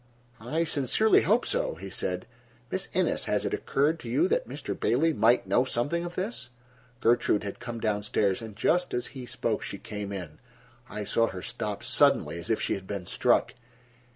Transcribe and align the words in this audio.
"I 0.39 0.63
sincerely 0.63 1.21
hope 1.21 1.45
so," 1.45 1.75
he 1.75 1.91
said. 1.91 2.25
"Miss 2.71 2.87
Innes, 2.91 3.25
has 3.25 3.45
it 3.45 3.53
occurred 3.53 3.99
to 3.99 4.09
you 4.09 4.27
that 4.29 4.49
Mr. 4.49 4.73
Bailey 4.73 5.13
might 5.13 5.45
know 5.45 5.63
something 5.63 6.03
of 6.05 6.15
this?" 6.15 6.49
Gertrude 7.01 7.43
had 7.43 7.59
come 7.59 7.79
down 7.79 8.01
stairs 8.01 8.41
and 8.41 8.55
just 8.55 8.95
as 8.95 9.05
he 9.13 9.27
spoke 9.27 9.61
she 9.61 9.77
came 9.77 10.11
in. 10.11 10.39
I 10.89 11.03
saw 11.03 11.27
her 11.27 11.43
stop 11.43 11.83
suddenly, 11.83 12.39
as 12.39 12.49
if 12.49 12.59
she 12.59 12.73
had 12.73 12.87
been 12.87 13.05
struck. 13.05 13.53